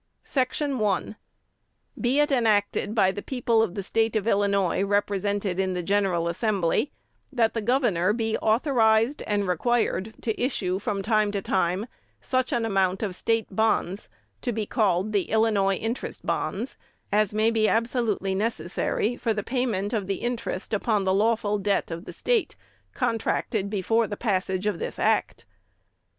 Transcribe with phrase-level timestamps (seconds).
[0.23, 1.15] "Section 1.
[2.01, 6.27] Be it enacted by the people of the State of Illinois represented in the General
[6.27, 6.91] Assembly,
[7.31, 11.85] that the governor be authorized and required to issue, from time to time,
[12.19, 14.09] such an amount of State bonds,
[14.41, 16.77] to be called the 'Illinois Interest Bonds,'
[17.11, 21.91] as may be absolutely necessary for the payment of the interest upon the lawful debt
[21.91, 22.55] of the State,
[22.95, 25.45] contracted before the passage of this Act.